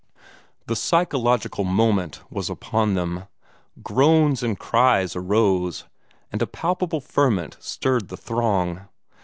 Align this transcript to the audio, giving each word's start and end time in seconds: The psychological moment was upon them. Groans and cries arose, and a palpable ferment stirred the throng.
The 0.65 0.75
psychological 0.75 1.63
moment 1.63 2.21
was 2.31 2.49
upon 2.49 2.95
them. 2.95 3.25
Groans 3.83 4.41
and 4.41 4.57
cries 4.57 5.15
arose, 5.15 5.83
and 6.31 6.41
a 6.41 6.47
palpable 6.47 7.01
ferment 7.01 7.55
stirred 7.59 8.07
the 8.07 8.17
throng. 8.17 8.87